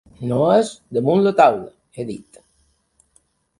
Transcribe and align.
No 0.29 0.37
és 0.53 0.71
damunt 0.97 1.21
la 1.27 1.35
taula, 1.43 1.69
ha 1.99 2.07
dit. 2.11 2.43